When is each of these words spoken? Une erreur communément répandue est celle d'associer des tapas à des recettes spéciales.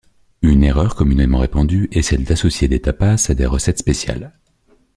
Une 0.41 0.63
erreur 0.63 0.95
communément 0.95 1.37
répandue 1.37 1.87
est 1.91 2.01
celle 2.01 2.23
d'associer 2.23 2.67
des 2.67 2.81
tapas 2.81 3.27
à 3.29 3.35
des 3.35 3.45
recettes 3.45 3.77
spéciales. 3.77 4.33